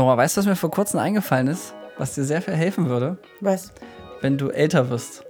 [0.00, 1.74] Nora, weißt du, was mir vor kurzem eingefallen ist?
[1.98, 3.18] Was dir sehr viel helfen würde?
[3.40, 3.70] Was?
[4.22, 5.24] Wenn du älter wirst.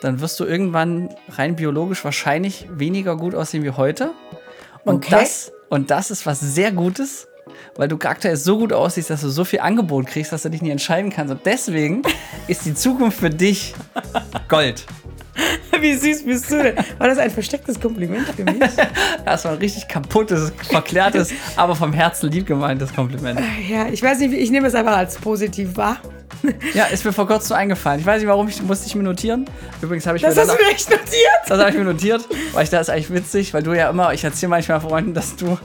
[0.00, 4.12] Dann wirst du irgendwann rein biologisch wahrscheinlich weniger gut aussehen wie heute.
[4.86, 5.08] Und, Okay.
[5.10, 7.28] das, und das ist was sehr Gutes,
[7.76, 10.62] weil du aktuell so gut aussiehst, dass du so viel Angebot kriegst, dass du dich
[10.62, 11.30] nicht entscheiden kannst.
[11.30, 12.00] Und deswegen
[12.48, 13.74] ist die Zukunft für dich
[14.48, 14.86] Gold.
[15.80, 16.76] Wie süß bist du denn?
[16.98, 18.56] War das ein verstecktes Kompliment für mich?
[19.24, 23.40] Das war ein richtig kaputtes, verklärtes, aber vom Herzen lieb gemeintes Kompliment.
[23.68, 25.98] ja, ich weiß nicht, ich nehme es einfach als positiv wahr.
[26.74, 28.00] Ja, ist mir vor kurzem eingefallen.
[28.00, 29.46] Ich weiß nicht warum, ich musste ich mir notieren.
[29.80, 31.08] Übrigens habe ich Das mir hast dann du mir echt notiert.
[31.48, 34.12] Das habe ich mir notiert, weil ich das ist eigentlich witzig, weil du ja immer,
[34.12, 35.58] ich erzähle manchmal Freunden, dass du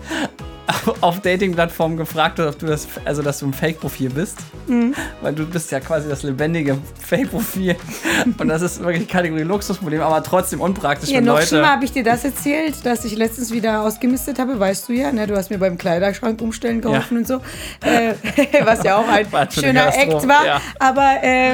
[1.02, 4.38] auf Dating-Plattformen gefragt hast, ob du das, also dass du ein Fake-Profil bist.
[4.68, 4.94] Mhm.
[5.22, 7.76] Weil du bist ja quasi das lebendige Fake-Profil.
[8.38, 11.48] Und das ist wirklich Kategorie Luxusproblem, aber trotzdem unpraktisch Ja, für noch Leute.
[11.48, 15.12] schlimmer habe ich dir das erzählt, dass ich letztens wieder ausgemistet habe, weißt du ja.
[15.12, 15.28] Ne?
[15.28, 17.20] Du hast mir beim Kleiderschrank umstellen geholfen Ja.
[17.20, 17.36] und so.
[17.88, 18.14] Äh,
[18.66, 20.46] was ja auch ein schöner Act war.
[20.46, 20.62] ja.
[20.80, 21.54] Aber äh,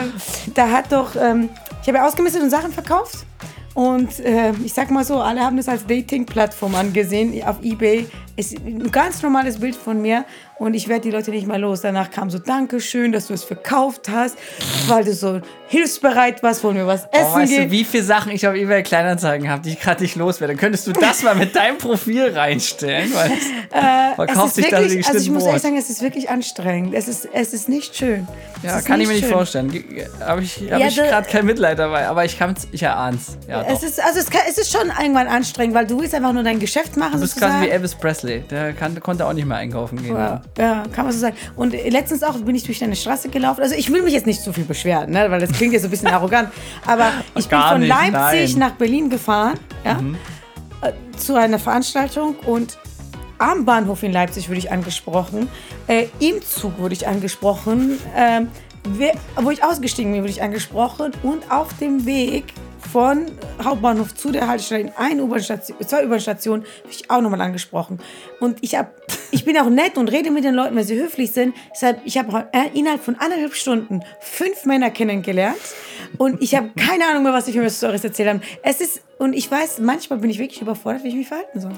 [0.53, 1.49] da hat doch, ähm,
[1.81, 3.25] ich habe ja ausgemistet und Sachen verkauft.
[3.73, 8.07] Und äh, ich sag mal so, alle haben das als Dating-Plattform angesehen auf Ebay.
[8.37, 10.23] Ist ein ganz normales Bild von mir
[10.59, 11.81] und ich werde die Leute nicht mehr los.
[11.81, 14.37] Danach kam so, Dankeschön, dass du es verkauft hast,
[14.87, 17.63] weil du so hilfsbereit warst, wollen wir was essen Oh, weißt gehen.
[17.65, 20.53] du, wie viele Sachen ich auf eBay Kleinanzeigen habe, die ich gerade nicht loswerde?
[20.53, 23.31] Dann könntest du das mal mit deinem Profil reinstellen, weil
[23.69, 26.93] Äh, verkauft sich wirklich, die also ich muss ehrlich sagen, es ist wirklich anstrengend.
[26.93, 28.27] Es ist, es ist nicht schön.
[28.63, 29.33] Ja, kann ich mir nicht schön.
[29.33, 29.71] vorstellen.
[30.21, 33.37] Habe ich, hab Ja, ich gerade kein Mitleid dabei, aber ich, kann's, ich erahn's.
[33.47, 36.33] Ja, Es ist, also es, kann, es ist schon irgendwann anstrengend, weil du willst einfach
[36.33, 37.13] nur dein Geschäft machen.
[37.13, 37.55] Du bist sozusagen.
[37.59, 38.26] quasi wie Elvis Presley.
[38.27, 40.15] Der kann, konnte auch nicht mehr einkaufen gehen.
[40.15, 41.35] Ja, ja, kann man so sagen.
[41.55, 43.61] Und äh, letztens auch bin ich durch deine Straße gelaufen.
[43.61, 45.29] Also ich will mich jetzt nicht zu viel beschweren, ne?
[45.29, 46.49] weil das klingt jetzt so ein bisschen arrogant.
[46.85, 48.53] Aber ich bin von nicht, Leipzig nein.
[48.53, 48.59] Mhm.
[48.59, 49.99] nach Berlin gefahren, ja,
[50.81, 52.77] äh, zu einer Veranstaltung und
[53.39, 55.49] am Bahnhof in Leipzig wurde ich angesprochen.
[55.87, 57.99] Äh, Im Zug wurde ich angesprochen.
[58.15, 58.47] Ähm,
[58.83, 61.11] wer, wo ich ausgestiegen bin, wurde ich angesprochen.
[61.23, 62.45] Und auf dem Weg
[62.79, 63.25] von
[63.63, 67.99] Hauptbahnhof zu der Haltestelle in eine U-Bahn-Station, zwei U-Bahn-Stationen, wurde ich auch nochmal angesprochen.
[68.39, 68.93] Und ich, hab,
[69.31, 71.55] ich bin auch nett und rede mit den Leuten, wenn sie höflich sind.
[71.71, 75.57] Deshalb, ich habe innerhalb von anderthalb Stunden fünf Männer kennengelernt.
[76.17, 78.41] Und ich habe keine Ahnung mehr, was ich mir Stories erzählt habe.
[78.63, 81.73] Es ist, und ich weiß, manchmal bin ich wirklich überfordert, wie ich mich verhalten soll.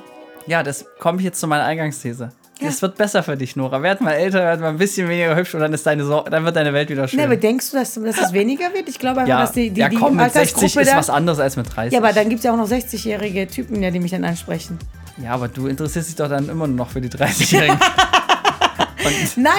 [0.48, 2.32] Ja, das komme ich jetzt zu meiner Eingangsthese.
[2.62, 2.68] Ja.
[2.68, 3.82] Es wird besser für dich, Nora.
[3.82, 6.44] Werd mal älter, werd mal ein bisschen weniger hübsch und dann, ist deine Sor dann
[6.44, 7.18] wird deine Welt wieder schön.
[7.20, 8.90] Ne, aber denkst du, dass, dass es weniger wird?
[8.90, 11.10] Ich glaube einfach, ja, dass die, die, ja die komm, mit 60 Altersgruppe ist was
[11.10, 11.94] anderes als mit 30.
[11.94, 14.78] Ja, aber dann gibt es ja auch noch 60-jährige Typen, ja, die mich dann ansprechen.
[15.24, 17.80] ja, aber du interessierst dich doch dann immer noch für die 30-Jährigen.
[19.38, 19.54] Nein,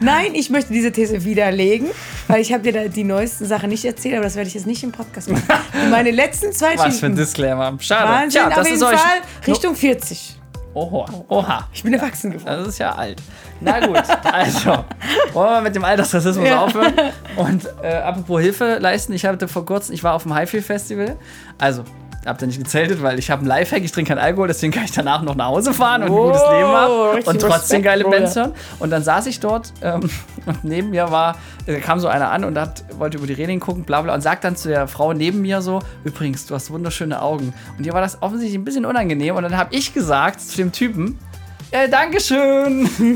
[0.00, 1.88] nein, ich möchte diese These widerlegen,
[2.28, 4.66] weil ich habe dir da die neuesten Sachen nicht erzählt, aber das werde ich jetzt
[4.66, 5.42] nicht im Podcast machen.
[5.82, 7.16] Und meine letzten zwei was für ein.
[7.16, 7.76] Disclaimer.
[7.80, 8.08] Schade.
[8.08, 8.98] Wahnsinn, Tja, auf das jeden ist euch.
[8.98, 10.36] Fall Richtung 40.
[10.74, 11.68] Oha, oha.
[11.72, 12.58] Ich bin erwachsen geworden.
[12.58, 13.22] Das ist ja alt.
[13.60, 14.02] Na gut,
[14.32, 14.84] also,
[15.32, 16.62] wollen wir mit dem Altersrassismus Ja.
[16.64, 16.92] aufhören?
[17.36, 21.16] Und äh, apropos Hilfe leisten, ich hatte vor kurzem, ich war auf dem Highfield Festival.
[21.58, 21.84] Also,
[22.26, 24.84] habt ihr nicht gezeltet, weil ich habe einen Lifehack, ich trinke keinen Alkohol, deswegen kann
[24.84, 28.04] ich danach noch nach Hause fahren und ein gutes Leben haben und trotzdem geile.
[28.04, 28.52] Bands hören.
[28.78, 30.08] Und dann saß ich dort ähm,
[30.46, 31.36] und neben mir war,
[31.66, 34.20] äh, kam so einer an und hat, wollte über die Reling gucken, bla bla, und
[34.20, 37.54] sagt dann zu der Frau neben mir so, übrigens, du hast wunderschöne Augen.
[37.78, 40.72] Und ihr war das offensichtlich ein bisschen unangenehm und dann habe ich gesagt zu dem
[40.72, 41.18] Typen,
[41.74, 42.88] äh, Dankeschön.
[42.98, 43.14] Und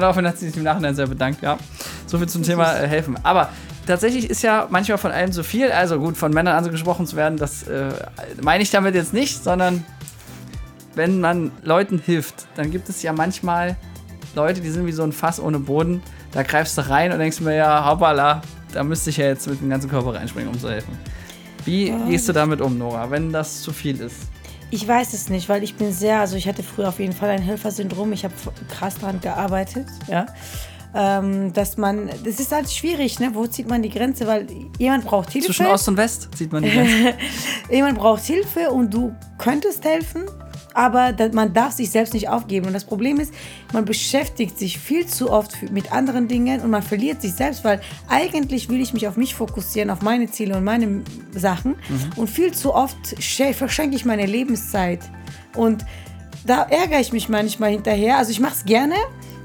[0.00, 1.58] daraufhin hat sie sich im Nachhinein sehr bedankt, ja.
[2.06, 3.18] So viel zum Thema äh, helfen.
[3.22, 3.50] Aber
[3.86, 7.38] tatsächlich ist ja manchmal von allem so viel, also gut, von Männern angesprochen zu werden,
[7.38, 7.92] das äh,
[8.42, 9.84] meine ich damit jetzt nicht, sondern
[10.94, 13.76] wenn man Leuten hilft, dann gibt es ja manchmal
[14.34, 16.02] Leute, die sind wie so ein Fass ohne Boden.
[16.32, 18.42] Da greifst du rein und denkst mir, ja, hoppala,
[18.72, 20.98] da müsste ich ja jetzt mit dem ganzen Körper reinspringen, um zu helfen.
[21.64, 24.16] Wie gehst du damit um, Nora, wenn das zu viel ist?
[24.70, 27.28] Ich weiß es nicht, weil ich bin sehr, also ich hatte früher auf jeden Fall
[27.28, 28.12] ein Helfersyndrom.
[28.12, 28.34] Ich habe
[28.70, 30.26] krass daran gearbeitet, ja.
[30.94, 33.30] Ähm, dass man, das ist halt schwierig, ne?
[33.32, 34.26] Wo zieht man die Grenze?
[34.26, 34.46] Weil
[34.78, 35.46] jemand braucht Hilfe.
[35.46, 37.14] Zwischen Ost und West sieht man die Grenze.
[37.70, 40.24] Jemand braucht Hilfe und du könntest helfen,
[40.74, 42.66] aber man darf sich selbst nicht aufgeben.
[42.66, 43.32] Und das Problem ist,
[43.72, 47.80] man beschäftigt sich viel zu oft mit anderen Dingen und man verliert sich selbst, weil
[48.10, 51.00] eigentlich will ich mich auf mich fokussieren, auf meine Ziele und meine
[51.34, 51.76] Sachen.
[52.16, 55.00] Und viel zu oft sche- verschenke ich meine Lebenszeit.
[55.56, 55.86] Und
[56.46, 58.18] da ärgere ich mich manchmal hinterher.
[58.18, 58.94] Also ich mache es gerne,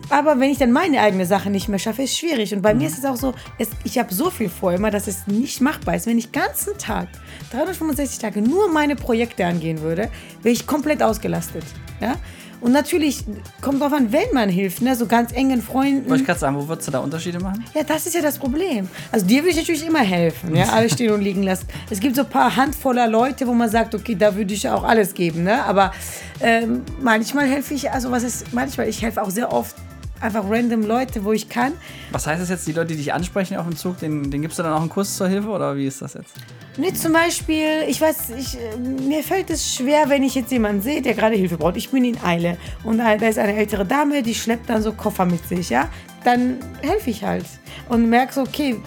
[0.09, 2.53] aber wenn ich dann meine eigene Sache nicht mehr schaffe, ist es schwierig.
[2.53, 5.07] Und bei mir ist es auch so, es, ich habe so viel vor immer, dass
[5.07, 6.07] es nicht machbar ist.
[6.07, 7.09] Wenn ich den ganzen Tag,
[7.51, 10.09] 365 Tage, nur meine Projekte angehen würde,
[10.41, 11.63] wäre ich komplett ausgelastet.
[11.99, 12.15] Ja?
[12.59, 13.23] Und natürlich
[13.61, 14.95] kommt drauf an, wenn man hilft, ne?
[14.95, 16.09] so ganz engen Freunden.
[16.09, 17.63] Wollte ich gerade sagen, wo würdest du da Unterschiede machen?
[17.75, 18.89] Ja, das ist ja das Problem.
[19.11, 21.67] Also dir will ich natürlich immer helfen, ja, alles stehen und liegen lassen.
[21.89, 24.83] Es gibt so ein paar Handvoller Leute, wo man sagt, okay, da würde ich auch
[24.83, 25.63] alles geben, ne?
[25.65, 25.91] Aber
[26.39, 29.75] ähm, manchmal helfe ich, also was ist, manchmal, ich helfe auch sehr oft
[30.21, 31.73] einfach random Leute, wo ich kann.
[32.11, 34.59] Was heißt das jetzt, die Leute, die dich ansprechen auf dem Zug, den, den gibst
[34.59, 36.33] du dann auch einen Kurs zur Hilfe oder wie ist das jetzt?
[36.77, 40.81] Nee, zum Beispiel, ich weiß, ich, äh, mir fällt es schwer, wenn ich jetzt jemanden
[40.81, 41.75] sehe, der gerade Hilfe braucht.
[41.77, 45.25] Ich bin in Eile und da ist eine ältere Dame, die schleppt dann so Koffer
[45.25, 45.89] mit sich, ja.
[46.23, 47.45] Dann helfe ich halt
[47.89, 48.79] und merke so, okay,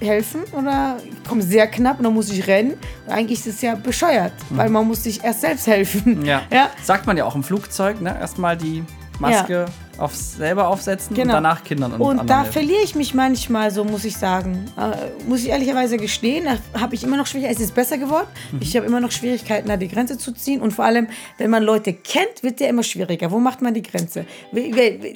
[0.00, 2.74] helfen oder ich komme sehr knapp und dann muss ich rennen.
[3.06, 6.24] Und eigentlich ist es ja bescheuert, weil man muss sich erst selbst helfen.
[6.24, 6.42] Ja.
[6.50, 6.70] ja.
[6.82, 8.16] Sagt man ja auch im Flugzeug, ne?
[8.18, 8.84] Erstmal die
[9.18, 9.66] Maske
[9.98, 11.28] aufs, selber aufsetzen Genau.
[11.36, 12.52] und danach Kindern und, Und da helfen.
[12.52, 14.66] verliere ich mich manchmal, so muss ich sagen.
[14.76, 17.56] Äh, muss ich ehrlicherweise gestehen, da habe ich immer noch Schwierigkeiten.
[17.60, 18.26] Es ist besser geworden.
[18.52, 18.58] Mhm.
[18.60, 20.60] Ich habe immer noch Schwierigkeiten, da die Grenze zu ziehen.
[20.60, 21.08] Und vor allem,
[21.38, 23.30] wenn man Leute kennt, wird der immer schwieriger.
[23.30, 24.24] Wo macht man die Grenze?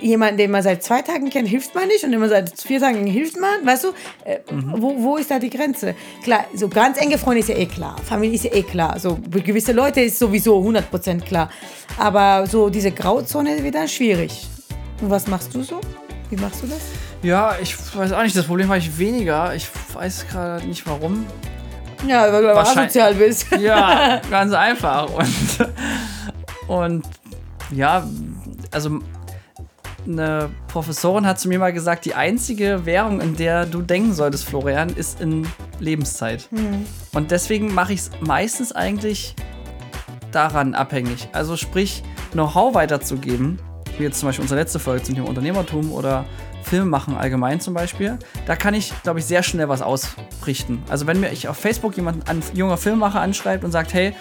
[0.01, 2.05] Jemanden, den man seit zwei Tagen kennt, hilft man nicht.
[2.05, 3.65] Und den man seit vier Tagen hilft man.
[3.65, 3.89] Weißt du,
[4.25, 4.75] äh, Mhm.
[4.79, 5.95] wo, wo ist da die Grenze?
[6.23, 7.97] Klar, so ganz enge Freunde ist ja eh klar.
[8.05, 8.99] Familie ist ja eh klar.
[8.99, 11.51] So gewisse Leute ist sowieso 100% klar.
[11.99, 14.47] Aber so diese Grauzone wird dann schwierig.
[15.01, 15.81] Und was machst du so?
[16.29, 16.81] Wie machst du das?
[17.23, 19.55] Ja, ich weiß auch nicht, das Problem habe ich weniger.
[19.55, 21.27] Ich weiß gerade nicht warum.
[22.07, 23.47] Ja, weil du asozial bist.
[23.61, 25.09] Ja, ganz einfach.
[25.11, 25.69] Und,
[26.69, 27.05] und
[27.73, 28.07] ja,
[28.71, 29.01] also
[30.07, 34.45] eine Professorin hat zu mir mal gesagt, die einzige Währung, in der du denken solltest,
[34.45, 35.47] Florian, ist in
[35.79, 36.49] Lebenszeit.
[37.13, 39.35] Und deswegen mache ich es meistens eigentlich
[40.33, 41.29] daran abhängig.
[41.33, 42.03] Also sprich,
[42.33, 43.59] Know-how weiterzugeben,
[44.01, 46.25] wie jetzt zum Beispiel unsere letzte Folge zum Thema Unternehmertum oder
[46.63, 50.83] Film machen allgemein zum Beispiel, da kann ich, glaube ich, sehr schnell was ausrichten.
[50.89, 54.15] Also wenn mir ich auf Facebook jemand, ein junger Filmemacher anschreibt und sagt, hey,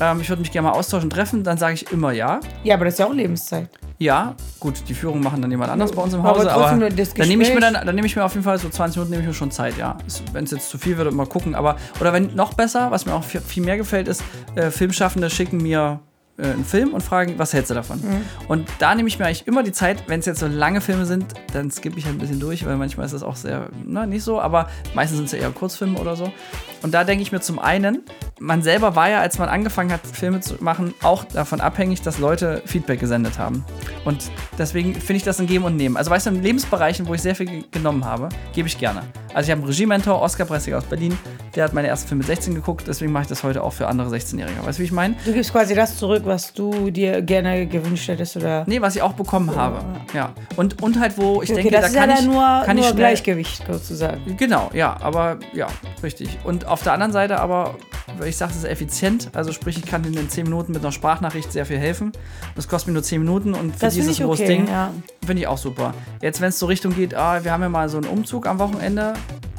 [0.00, 2.40] ähm, ich würde mich gerne mal austauschen und treffen, dann sage ich immer ja.
[2.64, 3.68] Ja, aber das ist ja auch Lebenszeit.
[3.98, 7.12] Ja, gut, die Führung machen dann jemand anders bei uns im Aber Hause, aber, das
[7.12, 9.10] dann nehme ich mir dann, dann nehme ich mir auf jeden Fall so 20 Minuten
[9.10, 9.98] nehme ich mir schon Zeit, ja.
[10.32, 13.12] Wenn es jetzt zu viel wird, mal gucken, aber oder wenn noch besser, was mir
[13.14, 14.24] auch viel viel mehr gefällt, ist
[14.54, 16.00] äh, Filmschaffende schicken mir
[16.40, 18.00] äh, einen Film und fragen, was hältst du davon?
[18.00, 18.22] Mhm.
[18.48, 21.06] Und da nehme ich mir eigentlich immer die Zeit, wenn es jetzt so lange Filme
[21.06, 24.06] sind, dann skippe ich halt ein bisschen durch, weil manchmal ist das auch sehr, na,
[24.06, 26.32] nicht so, aber meistens sind es ja eher Kurzfilme oder so.
[26.82, 28.02] Und da denke ich mir zum einen,
[28.38, 32.18] man selber war ja, als man angefangen hat, Filme zu machen, auch davon abhängig, dass
[32.18, 33.64] Leute Feedback gesendet haben.
[34.04, 35.96] Und deswegen finde ich das ein Geben und Nehmen.
[35.96, 39.02] Also weißt du, in Lebensbereichen, wo ich sehr viel ge- genommen habe, gebe ich gerne.
[39.34, 41.16] Also ich habe einen Regiementor, Oskar Pressiger aus Berlin,
[41.54, 43.86] der hat meine ersten Filme mit 16 geguckt, deswegen mache ich das heute auch für
[43.86, 44.64] andere 16-Jährige.
[44.64, 45.14] Weißt du, wie ich meine?
[45.24, 48.64] Du gibst quasi das zurück, was du dir gerne gewünscht hättest, oder?
[48.66, 49.80] Nee, was ich auch bekommen habe.
[50.14, 50.32] Ja.
[50.56, 52.78] Und, und halt, wo ich okay, denke, das da ja kann dann ich, nur, kann
[52.78, 54.36] ich nur schnell, Gleichgewicht sozusagen.
[54.36, 55.66] Genau, ja, aber ja,
[56.02, 56.38] richtig.
[56.44, 57.76] Und auf der anderen Seite aber,
[58.18, 59.30] weil ich sage, es ist effizient.
[59.32, 62.12] Also sprich, ich kann in den 10 Minuten mit einer Sprachnachricht sehr viel helfen.
[62.54, 64.92] Das kostet mir nur 10 Minuten und für Das dieses ich große okay, Ding ja.
[65.24, 65.94] finde ich auch super.
[66.22, 68.58] Jetzt, wenn es so Richtung geht, ah, wir haben ja mal so einen Umzug am
[68.58, 69.14] Wochenende,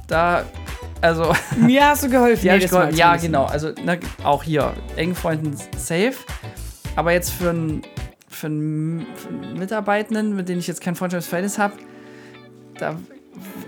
[0.08, 0.44] da,
[1.02, 2.48] also, Mir hast du geholfen.
[2.48, 2.96] Mal geholfen.
[2.96, 3.46] ja, genau.
[3.46, 6.14] Also ne, auch hier, engen Freunden safe.
[6.96, 7.82] Aber jetzt für einen
[8.28, 11.74] für einen für einen Mitarbeitenden, mit dem ich jetzt kein Freundschaftsverhältnis habe,
[12.78, 12.96] da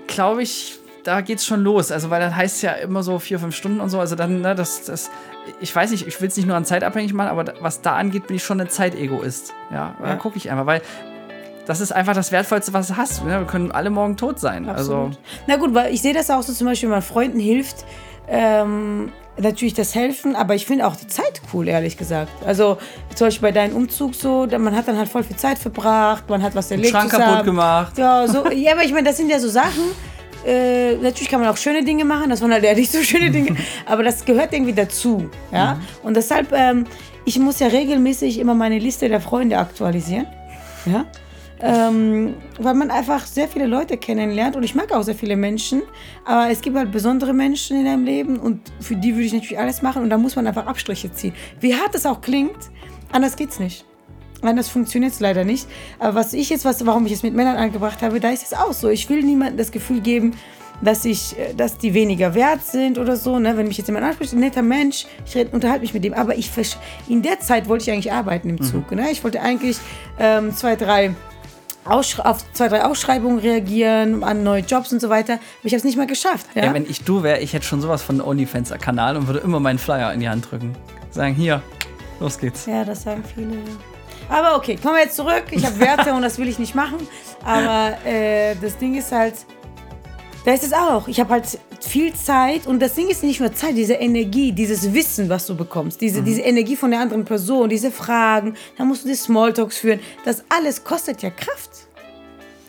[0.07, 1.91] glaube ich, da geht's schon los.
[1.91, 4.00] Also, weil dann heißt es ja immer so vier, fünf Stunden und so.
[4.00, 5.09] Also dann, ne, das, das,
[5.59, 7.81] ich weiß nicht, ich will es nicht nur an Zeit abhängig machen, aber da- was
[7.81, 9.53] da angeht, bin ich schon ein Zeitegoist.
[9.71, 10.15] Ja, da Ja.
[10.15, 10.81] gucke ich einfach, weil
[11.65, 13.23] das ist einfach das Wertvollste, was du hast.
[13.23, 13.39] Ne?
[13.39, 14.67] Wir können alle morgen tot sein.
[14.67, 15.07] Absolut.
[15.07, 15.11] Also,
[15.47, 17.85] Na gut, weil ich sehe das auch so zum Beispiel, wenn man Freunden hilft,
[18.27, 22.31] ähm, natürlich das Helfen, aber ich finde auch die Zeit cool, ehrlich gesagt.
[22.45, 22.78] Also
[23.16, 26.30] zum Beispiel bei deinem Umzug so, da- man hat dann halt voll viel Zeit verbracht,
[26.30, 27.30] man hat was erlebt Schrank zusammen.
[27.31, 27.97] kaputt gemacht.
[27.97, 29.71] Ja, so, ja, aber ich meine, das sind ja so Sachen.
[30.45, 33.31] Äh, natürlich kann man auch schöne Dinge machen, das waren halt eher nicht so schöne
[33.31, 35.30] Dinge, aber das gehört irgendwie dazu.
[35.52, 35.80] Ja?
[36.04, 36.85] Und deshalb, ähm,
[37.26, 40.28] ich muss ja regelmäßig immer meine Liste der Freunde aktualisieren.
[40.85, 41.06] Ja?
[41.62, 45.81] Ähm, weil man einfach sehr viele Leute kennenlernt und ich mag auch sehr viele Menschen,
[46.26, 49.57] aber es gibt halt besondere Menschen in deinem Leben und für die würde ich natürlich
[49.57, 51.33] alles machen und da muss man einfach Abstriche ziehen.
[51.62, 52.57] Wie hart es auch klingt,
[53.14, 53.85] anders geht's nicht.
[54.44, 55.68] Anders funktioniert es leider nicht.
[56.00, 58.54] Aber was ich jetzt, was, warum ich es mit Männern angebracht habe, da ist es
[58.54, 58.90] auch so.
[58.90, 60.35] Ich will niemandem das Gefühl geben,
[60.81, 63.40] dass ich, äh, dass die weniger wert sind oder so.
[63.40, 63.56] Ne?
[63.57, 66.14] Wenn mich jetzt jemand anspricht, ein netter Mensch, ich red, unterhalte mich mit dem.
[66.14, 66.52] Aber ich
[67.07, 68.92] in der Zeit wollte ich eigentlich arbeiten im Zug.
[68.92, 69.09] Ne?
[69.12, 69.78] Ich wollte eigentlich
[70.19, 71.14] ähm, zwei, drei
[71.85, 75.33] auf zwei, drei Ausschreibungen reagieren, an neue Jobs und so weiter.
[75.33, 76.47] Aber ich habe es nicht mal geschafft.
[76.56, 76.64] Ja?
[76.64, 79.59] Ey, wenn ich du wäre, ich hätte schon sowas von einem OnlyFans-Kanal und würde immer
[79.59, 80.73] meinen Flyer in die Hand drücken.
[81.12, 81.62] Sagen, hier,
[82.19, 82.66] los geht's.
[82.66, 83.57] Ja, das sagen viele.
[84.33, 85.44] Aber okay, kommen wir jetzt zurück.
[85.52, 87.07] Ich habe Werte und das will ich nicht machen.
[87.45, 89.35] Aber äh, das Ding ist halt,
[90.44, 91.07] da ist es auch.
[91.07, 94.92] Ich habe halt viel Zeit und das Ding ist nicht nur Zeit, diese Energie, dieses
[94.92, 99.04] Wissen, was du bekommst, diese, diese Energie von der anderen Person, diese Fragen, da musst
[99.04, 99.99] du die Smalltalks führen.
[100.25, 101.87] Das alles kostet ja Kraft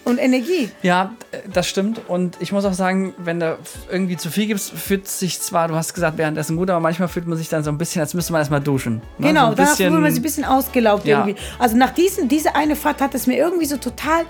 [0.04, 0.70] und Energie.
[0.82, 2.00] Ja, äh, das stimmt.
[2.08, 3.58] Und ich muss auch sagen, wenn du
[3.90, 7.26] irgendwie zu viel gibst, fühlt sich zwar, du hast gesagt, währenddessen gut, aber manchmal fühlt
[7.26, 9.00] man sich dann so ein bisschen, als müsste man erstmal duschen.
[9.18, 9.28] Ne?
[9.28, 11.20] Genau, so danach fühlt man sich ein bisschen ausgelaugt Ja.
[11.26, 11.40] irgendwie.
[11.58, 14.25] Also nach diesen, diese eine Fahrt hat es mir irgendwie so total,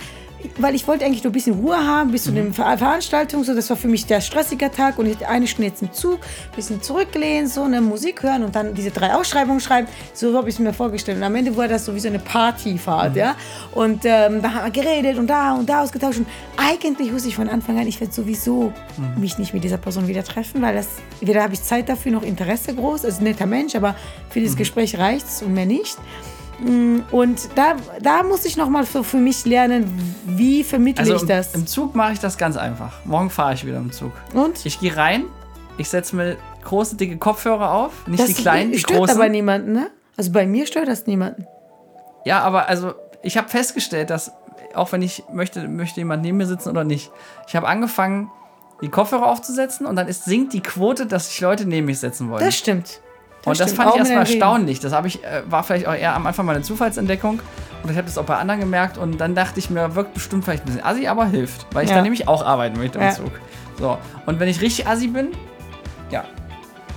[0.59, 2.35] weil ich wollte eigentlich nur ein bisschen Ruhe haben bis zu Mhm.
[2.37, 3.45] den Ver Veranstaltungen.
[3.45, 5.93] So, das war für mich der stressiger Tag und ich hatte eine Stunde jetzt im
[5.93, 9.89] Zug, ein bisschen zurücklehnen, so eine Musik hören und dann diese drei Ausschreibungen schreiben.
[10.13, 11.19] So habe ich es mir vorgestellt.
[11.19, 13.19] Und am Ende war das so wie so eine Partyfahrt, Mhm.
[13.19, 13.35] ja.
[13.73, 16.19] Und ähm, da haben wir geredet und da und da ausgetauscht.
[16.19, 19.21] Und eigentlich wusste ich von Anfang an, ich werde sowieso Mhm.
[19.21, 20.89] mich nicht mit dieser Person wieder treffen, weil das
[21.21, 23.05] weder habe ich Zeit dafür noch Interesse groß.
[23.05, 23.95] Also ein netter Mensch, aber
[24.31, 24.43] für Mhm.
[24.45, 25.97] dieses Gespräch reicht es und mehr nicht.
[26.65, 31.17] Mm, Und da, da muss ich noch mal für, für mich lernen, wie vermittle Also
[31.17, 31.55] ich das.
[31.55, 32.93] im Zug mache ich das ganz einfach.
[33.05, 34.13] Morgen fahre ich wieder im Zug.
[34.33, 34.65] Und?
[34.65, 35.25] Ich gehe rein,
[35.79, 38.07] ich setze mir große, dicke Kopfhörer auf.
[38.07, 39.17] Nicht das die kleinen, die stört großen.
[39.17, 39.91] aber niemanden, ne?
[40.17, 41.47] Also bei mir stört das niemanden.
[42.25, 44.33] Ja, aber also ich habe festgestellt, dass
[44.75, 47.11] auch wenn ich möchte, möchte jemand neben mir sitzen oder nicht,
[47.47, 48.31] ich habe angefangen,
[48.83, 52.29] die Kopfhörer aufzusetzen und dann ist, sinkt die Quote, dass sich Leute neben mich setzen
[52.29, 52.45] wollen.
[52.45, 53.01] Das stimmt.
[53.47, 53.77] Und das stimmt.
[53.77, 54.81] fand Auch ich erstmal erstaunlich.
[54.81, 57.41] Das habe ich, äh, war vielleicht auch eher am Anfang meine Zufallsentdeckung.
[57.83, 58.97] Und ich habe das auch bei anderen gemerkt.
[58.99, 61.67] Und dann dachte ich mir, wirkt bestimmt vielleicht ein bisschen assi, aber hilft.
[61.75, 61.97] Weil ich Ja.
[61.97, 63.11] dann nämlich auch arbeiten möchte im Ja.
[63.11, 63.33] Zug.
[63.79, 63.99] So.
[64.27, 65.29] Und wenn ich richtig assi bin,
[66.11, 66.25] ja,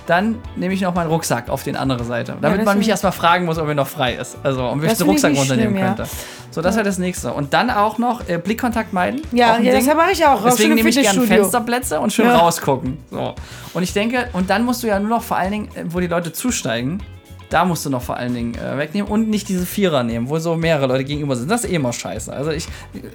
[0.06, 2.36] dann nehme ich noch meinen Rucksack auf die andere Seite.
[2.40, 4.38] Damit das man mich erstmal fragen muss, ob er noch frei ist.
[4.42, 5.94] Also, ob ich Das den Rucksack runternehmen schlimm, ja.
[5.94, 6.10] könnte.
[6.58, 7.32] So, das wäre das nächste.
[7.32, 9.22] Und dann auch noch äh, Blickkontakt meiden.
[9.30, 10.42] Ja, ja das mache ich auch.
[10.42, 11.20] Deswegen nehme ich gerne.
[11.20, 12.38] Fensterplätze und schön Ja.
[12.38, 12.98] rausgucken.
[13.12, 13.36] So.
[13.74, 16.00] Und ich denke, und dann musst du ja nur noch vor allen Dingen, äh, wo
[16.00, 17.00] die Leute zusteigen,
[17.50, 20.38] da musst du noch vor allen Dingen äh, wegnehmen und nicht diese Vierer nehmen, wo
[20.38, 21.50] so mehrere Leute gegenüber sind.
[21.50, 22.32] Das ist eh immer scheiße.
[22.32, 22.66] Also ich,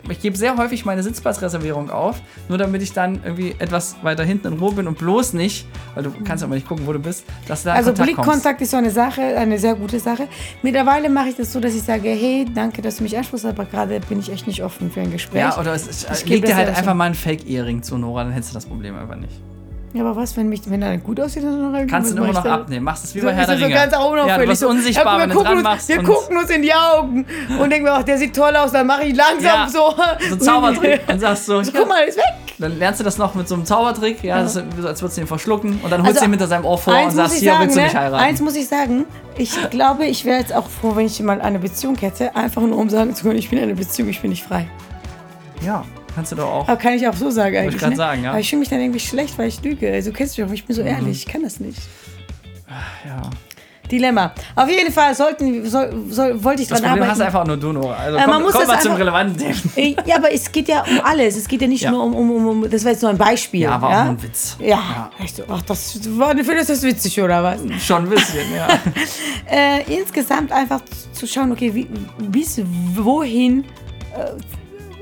[0.10, 4.48] ich gebe sehr häufig meine Sitzplatzreservierung auf, nur damit ich dann irgendwie etwas weiter hinten
[4.48, 7.00] in Ruhe bin und bloß nicht, weil du kannst ja mal nicht gucken, wo du
[7.00, 8.24] bist, dass da Also Kontakt kommst.
[8.26, 10.28] Blickkontakt ist so eine Sache, eine sehr gute Sache.
[10.62, 13.66] Mittlerweile mache ich das so, dass ich sage, hey, danke, dass du mich ansprichst, aber
[13.66, 15.42] gerade bin ich echt nicht offen für ein Gespräch.
[15.42, 18.24] Ja, oder es, es Ich gebe leg dir halt einfach mal einen Fake-Ehring zu, Nora,
[18.24, 19.53] dann hättest du das Problem einfach nicht.
[19.96, 22.34] Ja, aber was, wenn, mich, wenn er gut aussieht, dann noch Kannst du was immer
[22.34, 22.84] noch abnehmen.
[22.84, 23.76] Machst es wie So, bei Herr ist der so Ringe.
[23.76, 24.28] ganz unauffällig.
[24.28, 24.68] ja, du bist so.
[24.70, 25.90] unsichtbar, Ja, wenn wir du dran gucken uns- machst.
[25.90, 27.26] Wir gucken uns in die Augen
[27.60, 29.94] und denken mir, ach, der sieht toll aus, dann mache ich langsam Ja, so.
[30.30, 32.24] so ein Zaubertrick und sagst so, Guck mal, ist weg.
[32.58, 35.22] Dann lernst du das noch mit so einem Zaubertrick, ja, das so, als würdest du
[35.22, 37.52] ihn verschlucken und dann holst Also, du ihn hinter seinem Ohr vor und sagst, hier
[37.52, 38.00] sagen, willst du mich ne?
[38.00, 38.24] heiraten.
[38.24, 39.06] Eins muss ich sagen,
[39.38, 42.78] ich glaube, ich wäre jetzt auch froh, wenn ich mal eine Beziehung hätte, einfach nur
[42.80, 44.68] um sagen zu können, ich bin in einer Beziehung, ich bin nicht frei.
[45.64, 45.84] ja,
[46.16, 46.68] kannst du doch auch.
[46.68, 47.80] Aber kann ich auch so sagen eigentlich.
[47.80, 47.96] grad ne?
[47.96, 48.30] sagen, ja.
[48.30, 48.34] Mhm.
[48.34, 49.92] Aber ich fühle mich dann irgendwie schlecht, weil ich lüge.
[49.92, 51.80] Also du kennst mich auch, ich bin so ehrlich, ich kann das nicht.
[53.06, 53.30] Ja.
[53.92, 54.32] Dilemma.
[54.56, 57.38] Auf jeden Fall sollten, soll, soll, wollte ich Das dran Problem hast arbeiten.
[57.38, 57.96] einfach nur du, Nora.
[57.96, 59.56] Also Äh, komm, man muss komm das mal zum relevanten Thema.
[59.76, 61.36] Äh, Ja, aber es geht ja um alles.
[61.36, 61.92] Es geht ja nicht Ja.
[61.92, 63.62] nur um, um, um, das war jetzt nur ein Beispiel.
[63.62, 64.04] Ja, war auch ja?
[64.06, 64.58] nur ein Witz.
[64.60, 67.60] Ja, so, ach, das war, findest du das witzig, oder was?
[67.86, 68.68] Schon ein bisschen, ja.
[69.52, 71.88] Äh, insgesamt einfach zu schauen, okay, wie,
[72.20, 72.62] bis
[72.96, 73.66] wohin
[74.16, 74.32] äh,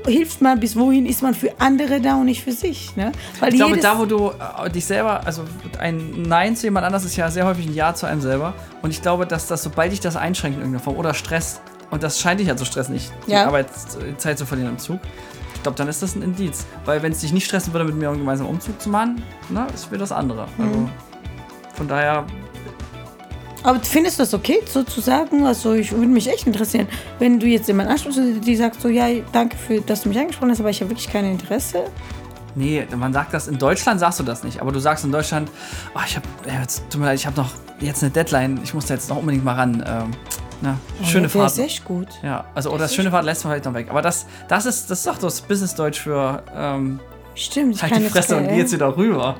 [0.06, 2.94] hilft man, bis wohin ist man für andere da und nicht für sich.
[2.96, 3.12] Ne?
[3.40, 5.44] Weil Ich glaube, da, wo du äh, dich selber, also
[5.78, 8.54] ein Nein zu jemand anders ist ja sehr häufig ein Ja zu einem selber.
[8.82, 12.02] Und ich glaube, dass das, sobald dich das einschränkt in irgendeiner Form oder stresst, und
[12.02, 13.46] das scheint dich ja zu stressen, nicht die Ja.
[13.46, 14.98] Arbeitszeit zu verlieren im Zug,
[15.54, 16.66] ich glaube, dann ist das ein Indiz.
[16.86, 19.66] Weil wenn es dich nicht stressen würde, mit mir einen gemeinsamen Umzug zu machen, na,
[19.66, 20.48] ist wieder das andere.
[20.56, 20.64] Mhm.
[20.64, 20.88] Also,
[21.74, 22.26] von daher,
[23.62, 25.46] aber findest du das okay, so zu sagen?
[25.46, 26.88] Also ich würde mich echt interessieren,
[27.18, 30.50] wenn du jetzt jemanden ansprichst, die sagt so, ja, danke für, dass du mich angesprochen
[30.50, 31.84] hast, aber ich habe wirklich kein Interesse.
[32.54, 35.50] nee, man sagt das, in Deutschland sagst du das nicht, aber du sagst in Deutschland,
[35.94, 36.26] oh, ich habe,
[36.90, 37.50] tut mir leid, ich habe noch
[37.80, 39.84] jetzt eine Deadline, ich muss da jetzt noch unbedingt mal ran.
[39.86, 40.10] Ähm,
[40.60, 41.52] na, schöne ja, Fahrt.
[41.52, 42.06] ist echt gut.
[42.22, 43.88] Ja, also oder Das das schöne Fahrt lässt man vielleicht noch weg.
[43.90, 47.00] Aber das, das ist, das ist doch das Business-Deutsch für ähm,
[47.34, 49.36] Stimmt, ich halt die Fresse und geh jetzt wieder rüber.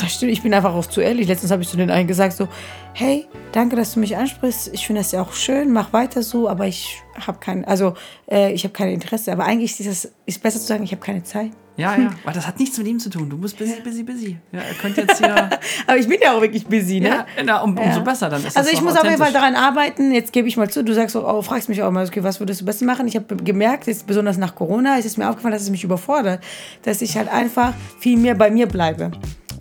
[0.00, 1.26] Das stimmt, ich bin einfach auch zu ehrlich.
[1.28, 2.48] Letztens habe ich zu den einen gesagt so,
[2.92, 4.70] hey, danke, dass du mich ansprichst.
[4.72, 7.94] Ich finde das ja auch schön, mach weiter so, aber ich habe kein, also
[8.30, 9.32] äh, ich habe kein Interesse.
[9.32, 11.50] Aber eigentlich ist es ist besser zu sagen, ich habe keine Zeit.
[11.76, 13.28] Ja, ja, weil das hat nichts mit ihm zu tun.
[13.28, 14.36] Du musst busy, busy, busy.
[14.52, 15.34] Ja, er könnte jetzt hier.
[15.88, 17.08] Aber ich bin ja auch wirklich busy, ne?
[17.08, 17.98] ja, na, um, umso Ja.
[17.98, 20.12] besser, dann ist Also ich muss auf jeden Fall daran arbeiten.
[20.12, 22.38] Jetzt gebe ich mal zu, du sagst so, oh, fragst mich auch mal, okay, was
[22.38, 23.08] würdest du besser machen?
[23.08, 26.44] Ich habe gemerkt, jetzt besonders nach Corona, ist es mir aufgefallen, dass es mich überfordert,
[26.82, 29.10] dass ich halt einfach viel mehr bei mir bleibe.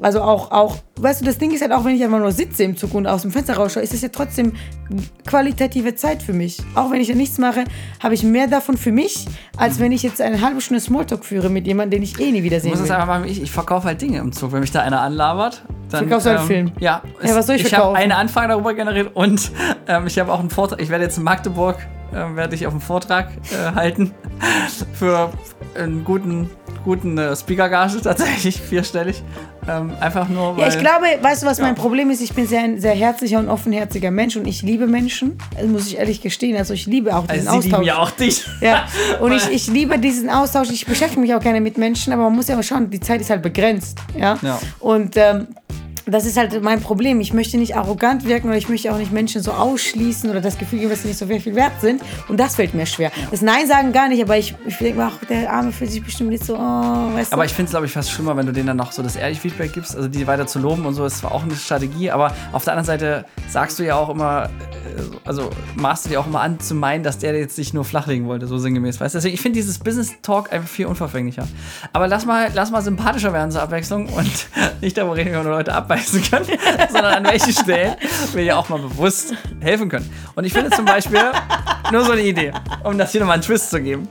[0.04, 2.64] Also auch, auch, weißt du, das Ding ist halt auch, wenn ich einfach nur sitze
[2.64, 4.52] im Zug und aus dem Fenster rausschaue, ist es ja trotzdem
[5.26, 6.62] qualitative Zeit für mich.
[6.76, 7.64] Auch wenn ich ja nichts mache,
[8.02, 9.26] habe ich mehr davon für mich,
[9.58, 12.44] als wenn ich jetzt eine halbe Stunde Smalltalk führe mit jemandem, den ich eh nie
[12.44, 12.92] wiedersehen es will.
[12.92, 14.52] einfach machen, ich, ich verkaufe halt Dinge im Zug.
[14.52, 16.08] Wenn mich da einer anlabert, dann.
[16.08, 16.72] Verkaufst du einen Film?
[16.80, 17.02] Ja.
[17.24, 17.98] Ja, was soll ich Ich habe verkaufen?
[18.04, 19.52] eine Anfrage darüber generiert und
[19.88, 20.82] ähm, ich habe auch einen Vortrag.
[20.82, 21.78] Ich werde jetzt in Magdeburg,
[22.12, 24.12] äh, werde ich auf einen Vortrag äh, halten
[24.94, 25.32] für
[25.80, 26.50] einen guten,
[26.84, 29.24] guten äh, Speaker-Gage, tatsächlich vierstellig.
[29.68, 30.64] Ähm, einfach nur, weil.
[30.64, 31.66] Ja, ich glaube, weißt du, was Ja.
[31.66, 32.22] mein Problem ist?
[32.22, 35.38] Ich bin sehr, ein sehr herzlicher und offenherziger Mensch und ich liebe Menschen.
[35.58, 36.58] Das muss ich ehrlich gestehen.
[36.58, 37.88] Also ich liebe auch diesen also sie lieben Austausch.
[37.88, 38.46] ja auch dich.
[38.62, 38.86] Ja,
[39.22, 40.70] und ich, ich liebe diesen Austausch.
[40.72, 43.22] Ich beschäftige mich auch gerne mit Menschen, aber man muss ja mal schauen, die Zeit
[43.22, 43.98] ist halt begrenzt.
[44.18, 44.38] Ja.
[44.42, 44.60] Ja.
[44.80, 45.48] Und ähm,
[46.06, 47.20] das ist halt mein Problem.
[47.20, 50.58] Ich möchte nicht arrogant wirken oder ich möchte auch nicht Menschen so ausschließen oder das
[50.58, 52.02] Gefühl geben, dass sie nicht so viel wert sind.
[52.28, 53.12] Und das fällt mir schwer.
[53.32, 56.04] Das Nein sagen gar nicht, aber ich, ich denke mir, ach, der Arme fühlt sich
[56.04, 57.34] bestimmt nicht so, oh, weißt du.
[57.34, 59.16] Aber ich finde es, glaube ich, fast schlimmer, wenn du denen dann noch so das
[59.16, 62.12] ehrliche Feedback gibst, also die weiter zu loben und so, ist zwar auch eine Strategie,
[62.12, 64.50] aber auf der anderen Seite sagst du ja auch immer, äh,
[65.26, 68.28] also maßt du dir auch immer an zu meinen, dass der jetzt sich nur flachlegen
[68.28, 69.18] wollte, so sinngemäß, weißt du?
[69.18, 71.48] Deswegen, ich finde dieses Business Talk einfach viel unverfänglicher.
[71.94, 74.48] Aber lass mal, lass mal sympathischer werden zur Abwechslung und
[74.82, 76.44] nicht darüber reden, wie man Leute abbeißen kann,
[76.92, 77.96] sondern an welchen Stellen
[78.34, 80.10] wir ja auch mal bewusst helfen können.
[80.36, 81.20] Und ich finde zum Beispiel,
[81.92, 82.52] nur so eine Idee,
[82.84, 84.08] um das hier nochmal einen Twist zu geben.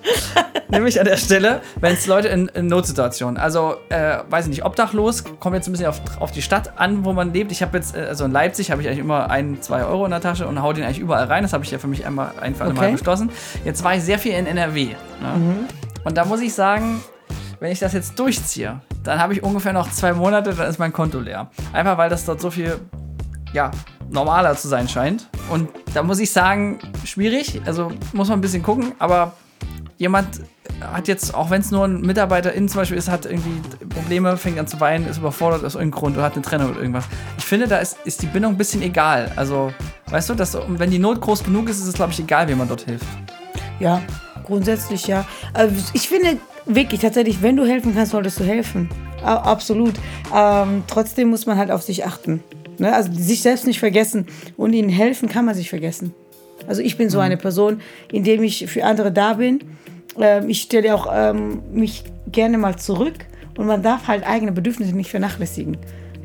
[0.68, 4.64] Nämlich an der Stelle, wenn es Leute in, in Notsituationen, also, äh, weiß ich nicht,
[4.64, 7.52] obdachlos, kommt jetzt ein bisschen auf, auf die Stadt an, wo man lebt.
[7.52, 10.10] Ich habe jetzt, äh, also in Leipzig habe ich eigentlich immer ein, zwei Euro in
[10.10, 11.42] der Tasche und hau den eigentlich überall rein.
[11.42, 12.74] Das habe ich ja für mich einmal einfach Okay.
[12.74, 13.30] mal beschlossen.
[13.64, 14.86] Jetzt war ich sehr viel in NRW.
[15.20, 15.68] Ne?
[16.04, 17.02] Und da muss ich sagen,
[17.62, 20.92] wenn ich das jetzt durchziehe, dann habe ich ungefähr noch zwei Monate, dann ist mein
[20.92, 21.48] Konto leer.
[21.72, 22.80] Einfach weil das dort so viel,
[23.52, 23.70] ja,
[24.10, 25.28] normaler zu sein scheint.
[25.48, 27.62] Und da muss ich sagen, schwierig.
[27.64, 29.34] Also muss man ein bisschen gucken, aber
[29.96, 30.40] jemand
[30.80, 34.58] hat jetzt, auch wenn es nur ein MitarbeiterInnen zum Beispiel ist, hat irgendwie Probleme, fängt
[34.58, 37.04] an zu weinen, ist überfordert aus irgendeinem Grund oder hat eine Trennung oder irgendwas.
[37.38, 39.30] Ich finde, da ist, ist die Bindung ein bisschen egal.
[39.36, 39.72] Also,
[40.10, 42.58] weißt du, dass, wenn die Not groß genug ist, ist es, glaube ich, egal, wem
[42.58, 43.06] man dort hilft.
[43.78, 44.02] Ja,
[44.44, 45.24] grundsätzlich ja.
[45.54, 48.88] Also ich finde wirklich tatsächlich, wenn du helfen kannst, solltest du helfen.
[49.22, 49.94] Absolut.
[50.34, 52.42] Ähm, trotzdem muss man halt auf sich achten.
[52.78, 52.92] Ne?
[52.92, 54.26] Also sich selbst nicht vergessen.
[54.56, 56.12] Und ihnen helfen kann man sich vergessen.
[56.66, 59.60] Also ich bin so eine Person, indem ich für andere da bin.
[60.18, 63.14] Ähm, ich stelle auch ähm, mich gerne mal zurück
[63.56, 65.76] und man darf halt eigene Bedürfnisse nicht vernachlässigen.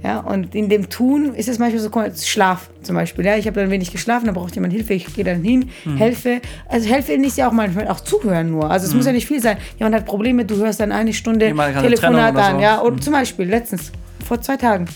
[0.04, 1.89] Ja, und in dem Tun ist es manchmal so,
[2.24, 3.25] Schlaf zum Beispiel.
[3.25, 6.39] Ja, ich habe dann wenig geschlafen, da braucht jemand Hilfe, ich gehe dann hin, helfe.
[6.70, 8.70] Also helfe ist ja auch manchmal auch zuhören nur.
[8.70, 9.58] Also es muss ja nicht viel sein.
[9.80, 12.56] Jemand hat Probleme, du hörst dann eine Stunde eine Telefonat an.
[12.56, 12.62] so.
[12.62, 13.92] Ja, oder zum Beispiel letztens,
[14.25, 14.88] vor zwei Tagen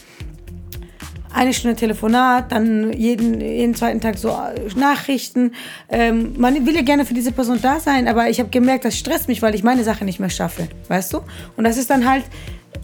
[1.34, 5.54] eine Stunde Telefonat, dann jeden, jeden zweiten Tag so äh, Nachrichten.
[5.90, 8.98] Ähm, man will ja gerne für diese Person da sein, aber ich habe gemerkt, das
[8.98, 11.22] stresst mich, weil ich meine Sache nicht mehr schaffe, weißt du?
[11.58, 12.24] Und das ist dann halt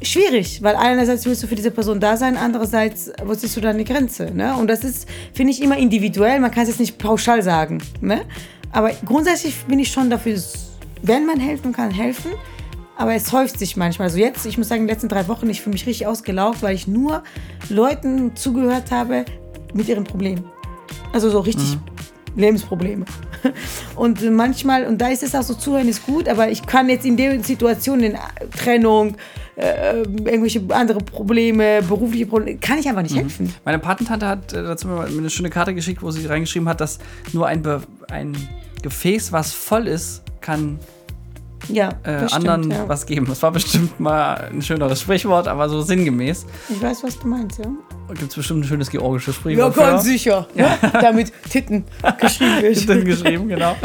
[0.01, 3.69] schwierig, weil einerseits willst du für diese Person da sein, andererseits, wo siehst du da
[3.69, 4.31] eine Grenze?
[4.33, 4.55] Ne?
[4.55, 7.81] Und das ist, finde ich, immer individuell, man kann es jetzt nicht pauschal sagen.
[8.01, 8.21] Ne?
[8.71, 10.39] Aber grundsätzlich bin ich schon dafür,
[11.01, 12.31] wenn man helfen kann, helfen.
[12.95, 14.07] Aber es häuft sich manchmal.
[14.07, 16.63] Also jetzt, ich muss sagen, in den letzten drei Wochen, ich fühle mich richtig ausgelaugt,
[16.63, 17.23] weil ich nur
[17.69, 19.25] Leuten zugehört habe
[19.73, 20.45] mit ihren Problemen.
[21.13, 21.77] Also so richtig
[22.35, 23.05] Lebensprobleme.
[23.95, 27.05] Und manchmal, und da ist es auch so, zuhören ist gut, aber ich kann jetzt
[27.05, 28.17] in der Situation, in
[28.55, 29.15] Trennung,
[29.57, 33.53] äh, irgendwelche andere Probleme, berufliche Probleme, kann ich einfach nicht helfen.
[33.65, 36.99] Meine Patentante hat äh, dazu mir eine schöne Karte geschickt, wo sie reingeschrieben hat, dass
[37.33, 38.35] nur ein, Be ein
[38.83, 40.77] Gefäß, was voll ist, kann
[41.69, 42.87] Ja, äh, das stimmt, anderen ja.
[42.87, 43.25] was geben.
[43.27, 46.45] Das war bestimmt mal ein schöneres Sprichwort, aber so sinngemäß.
[46.69, 47.65] Ich weiß, was du meinst, ja.
[48.09, 49.75] Gibt es bestimmt ein schönes georgisches Ja, Sprichwort.
[49.75, 50.47] ganz sicher.
[50.55, 50.77] Ja.
[50.93, 51.83] Damit Titten
[52.21, 52.87] geschrieben wird.
[52.89, 53.75] Dann geschrieben, genau.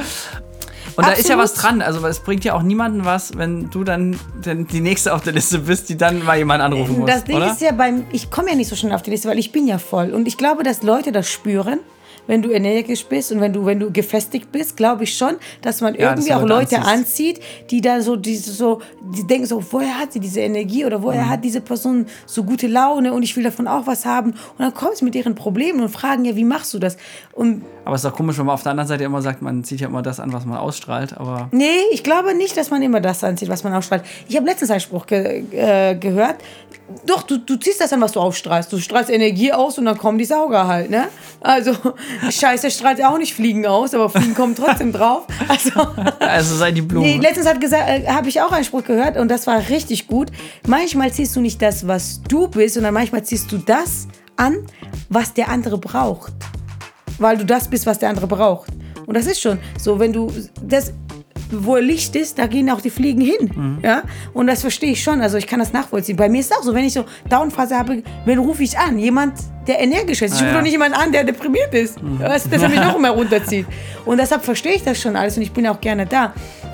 [0.96, 1.42] Und da ist ja Absolut.
[1.44, 1.82] was dran.
[1.82, 5.60] Also es bringt ja auch niemandem was, wenn du dann die nächste auf der Liste
[5.60, 7.10] bist, die dann mal jemanden anrufen muss.
[7.10, 7.52] Das Ding oder?
[7.52, 9.66] ist ja beim, ich komme ja nicht so schnell auf die Liste, weil ich bin
[9.66, 10.12] ja voll.
[10.12, 11.80] Und ich glaube, dass Leute das spüren,
[12.26, 15.80] wenn du energisch bist und wenn du, wenn du gefestigt bist, glaube ich schon, dass
[15.80, 18.80] man Ja, dass irgendwie du auch Leute anzieht, die da so, diese, so,
[19.14, 21.02] die denken so, woher hat sie diese Energie oder Mhm.
[21.02, 24.30] woher hat diese Person so gute Laune und ich will davon auch was haben.
[24.30, 26.96] Und dann kommen sie mit ihren Problemen und fragen, ja, wie machst du das?
[27.32, 29.64] Und aber es ist doch komisch, wenn man auf der anderen Seite immer sagt, man
[29.64, 31.16] zieht ja immer das an, was man ausstrahlt.
[31.18, 34.04] Aber Nee, ich glaube nicht, dass man immer das anzieht, was man ausstrahlt.
[34.28, 36.36] Ich habe letztens einen Spruch ge äh, gehört.
[37.06, 38.72] Doch, du, du ziehst das an, was du ausstrahlst.
[38.72, 41.08] Du strahlst Energie aus und dann kommen die Sauger halt, ne?
[41.40, 41.72] Also,
[42.30, 45.26] Scheiße strahlt ja auch nicht Fliegen aus, aber Fliegen kommen trotzdem drauf.
[45.48, 45.86] Also,
[46.20, 47.06] also sei die Blume.
[47.06, 50.30] nee, letztens äh, habe ich auch einen Spruch gehört und das war richtig gut.
[50.66, 54.66] Manchmal ziehst du nicht das, was du bist, sondern manchmal ziehst du das an,
[55.08, 56.32] was der andere braucht
[57.22, 58.70] weil du das bist, was der andere braucht.
[59.06, 60.30] Und das ist schon so, wenn du
[60.62, 60.92] das,
[61.52, 63.78] wo Licht ist, da gehen auch die Fliegen hin.
[63.82, 64.02] Ja?
[64.34, 65.20] Und das verstehe ich schon.
[65.20, 66.16] Also ich kann das nachvollziehen.
[66.16, 68.98] Bei mir ist es auch so, wenn ich so Downphase habe, wen rufe ich an?
[68.98, 69.34] Jemand,
[69.66, 70.34] der energisch ist.
[70.34, 70.54] Ich Ah, rufe ja.
[70.54, 72.00] doch nicht jemanden an, der deprimiert ist.
[72.00, 73.66] Du, dass er mich noch mehr runterzieht.
[74.04, 76.32] Und deshalb verstehe ich das schon alles und ich bin auch gerne da.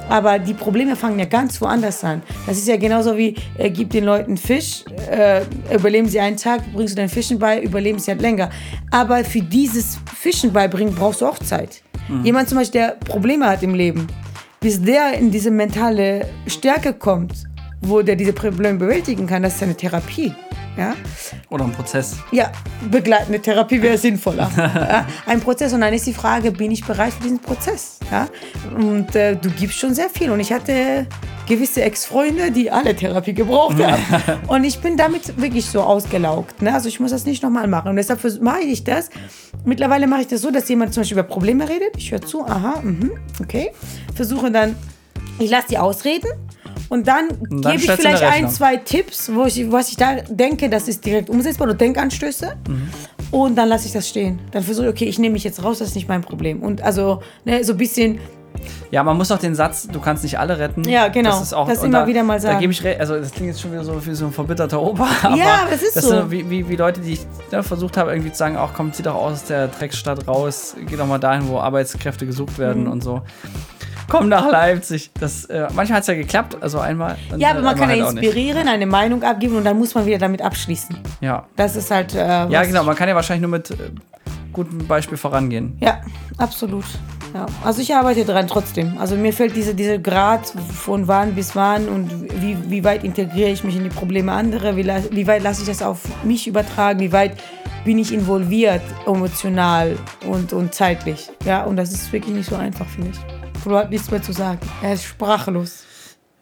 [0.08, 2.22] Aber die Probleme fangen ja ganz woanders an.
[2.46, 5.42] Das ist ja genauso wie, äh, gib den Leuten Fisch, äh,
[5.74, 8.48] überleben sie einen Tag, bringst du den Fischen bei, überleben sie halt länger.
[8.90, 11.82] Aber für dieses Fischen beibringen brauchst du auch Zeit.
[12.24, 14.06] Jemand zum Beispiel, der Probleme hat im Leben,
[14.60, 17.44] bis der in diese mentale Stärke kommt,
[17.80, 20.34] wo der diese Probleme bewältigen kann, das ist eine Therapie.
[20.76, 20.94] Ja?
[21.50, 22.18] Oder ein Prozess.
[22.30, 22.52] Ja,
[22.88, 24.48] begleitende Therapie wäre sinnvoller.
[24.56, 27.98] ja, ein Prozess und dann ist die Frage, bin ich bereit für diesen Prozess?
[28.12, 28.28] Ja?
[28.76, 31.08] Und äh, du gibst schon sehr viel und ich hatte
[31.48, 34.02] gewisse Ex-Freunde, die alle Therapie gebraucht haben.
[34.48, 36.62] und ich bin damit wirklich so ausgelaugt.
[36.62, 36.72] Ne?
[36.72, 39.10] Also ich muss das nicht nochmal machen und deshalb mache ich das.
[39.64, 41.96] Mittlerweile mache ich das so, dass jemand zum Beispiel über Probleme redet.
[41.96, 43.72] Ich höre zu, aha, mhm, okay.
[44.18, 44.74] Versuche dann,
[45.38, 46.28] ich lasse die ausreden.
[46.88, 50.68] Und dann, dann gebe ich vielleicht ein, zwei Tipps, wo ich, was ich da denke,
[50.68, 52.54] das ist direkt umsetzbar oder Denkanstöße.
[53.30, 54.38] Und dann lasse ich das stehen.
[54.52, 56.62] Dann versuche ich, okay, ich nehme mich jetzt raus, das ist nicht mein Problem.
[56.62, 58.18] Und also ne, so ein bisschen,
[58.90, 60.82] Ja, man muss auch den Satz, du kannst nicht alle retten.
[60.88, 61.30] Ja, genau.
[61.30, 62.60] Das ist auch Das immer da, wieder mal Da sagen.
[62.60, 65.06] gebe ich also das klingt jetzt schon wieder so wie so ein verbitterter Opa.
[65.24, 66.08] Aber Ja, das ist so.
[66.08, 67.20] sind wie, wie, wie Leute, die ich
[67.52, 70.96] ne, versucht habe, irgendwie zu sagen, auch komm, zieh doch aus der Drecksstadt raus, geh
[70.96, 72.92] doch mal dahin, wo Arbeitskräfte gesucht werden Mhm.
[72.92, 73.20] und so.
[74.08, 75.10] Komm nach Leipzig.
[75.20, 77.16] Das, äh, manchmal hat es ja geklappt, also einmal.
[77.30, 78.24] und, ja, aber äh, man kann einmal ja halt nicht.
[78.24, 80.96] inspirieren, eine Meinung abgeben und dann muss man wieder damit abschließen.
[81.20, 81.46] Ja.
[81.56, 82.14] Das ist halt.
[82.14, 83.90] Äh, ja, genau, man kann ja wahrscheinlich nur mit äh,
[84.52, 85.76] gutem Beispiel vorangehen.
[85.80, 86.00] Ja,
[86.38, 86.84] absolut.
[87.34, 87.46] Ja.
[87.62, 88.96] Also ich arbeite dran trotzdem.
[88.98, 93.50] Also mir fällt diese, diese Grad von wann bis wann und wie, wie weit integriere
[93.50, 97.00] ich mich in die Probleme anderer, wie, wie weit lasse ich das auf mich übertragen,
[97.00, 97.36] wie weit
[97.84, 101.28] bin ich involviert, emotional und, und zeitlich.
[101.44, 103.37] Ja, und das ist wirklich nicht so einfach, finde ich.
[103.58, 104.58] Flo hat nichts mehr zu sagen.
[104.82, 105.84] Er ist sprachlos.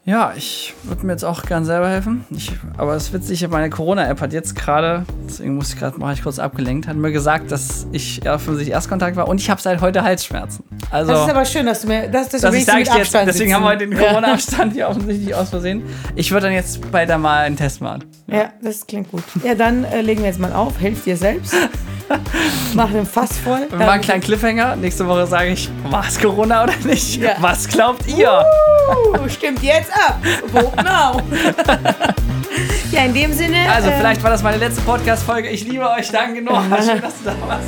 [0.05, 2.24] Ja, ich würde mir jetzt auch gern selber helfen.
[2.31, 6.12] Ich, aber es ist witzig, meine Corona-App hat jetzt gerade, deswegen muss ich gerade, mache
[6.12, 9.81] ich kurz abgelenkt, hat mir gesagt, dass ich sich Erstkontakt war und ich habe seit
[9.81, 10.62] heute Halsschmerzen.
[10.92, 13.52] Also, Das ist aber schön, dass du mir das, das das ich sage jetzt, deswegen
[13.52, 13.98] haben wir heute sitzen.
[13.98, 15.83] den Corona-Abstand hier offensichtlich aus Versehen.
[16.14, 18.05] Ich würde dann jetzt bei der mal einen Test machen.
[18.29, 18.37] Ja.
[18.37, 19.24] ja, das klingt gut.
[19.42, 20.79] Ja, dann äh, legen wir jetzt mal auf.
[20.79, 21.52] Helft dir selbst.
[22.74, 23.66] Mach den Fass voll.
[23.70, 24.76] Wir machen einen kleinen Cliffhanger.
[24.76, 27.20] Nächste Woche sage ich, war es Corona oder nicht?
[27.20, 27.36] Ja.
[27.40, 28.44] Was glaubt ihr?
[28.88, 30.20] Uh, stimmt jetzt ab.
[30.52, 31.20] Vote now.
[32.92, 33.56] ja, in dem Sinne.
[33.72, 35.48] Also, äh, vielleicht war das meine letzte Podcast-Folge.
[35.48, 36.10] Ich liebe euch.
[36.10, 36.62] Danke, Noah.
[36.84, 37.66] Schön, dass du da warst.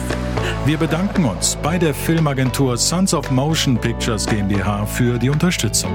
[0.65, 5.91] Wir bedanken uns bei der Filmagentur Sons of Motion Pictures GmbH für die Unterstützung.